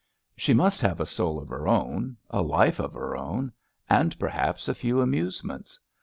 [0.35, 3.51] She must have a soul of her own— a life of her own—
[3.87, 5.79] and perhaps a few amusements.